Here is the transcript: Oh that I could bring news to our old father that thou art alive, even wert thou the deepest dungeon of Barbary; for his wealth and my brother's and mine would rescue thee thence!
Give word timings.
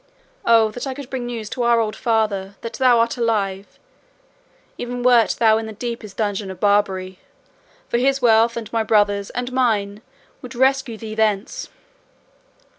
Oh 0.47 0.71
that 0.71 0.87
I 0.87 0.95
could 0.95 1.11
bring 1.11 1.27
news 1.27 1.47
to 1.51 1.61
our 1.61 1.79
old 1.79 1.95
father 1.95 2.55
that 2.61 2.73
thou 2.73 2.97
art 2.97 3.17
alive, 3.17 3.77
even 4.79 5.03
wert 5.03 5.35
thou 5.37 5.61
the 5.61 5.71
deepest 5.73 6.17
dungeon 6.17 6.49
of 6.49 6.59
Barbary; 6.59 7.19
for 7.87 7.99
his 7.99 8.19
wealth 8.19 8.57
and 8.57 8.73
my 8.73 8.81
brother's 8.81 9.29
and 9.29 9.53
mine 9.53 10.01
would 10.41 10.55
rescue 10.55 10.97
thee 10.97 11.13
thence! 11.13 11.69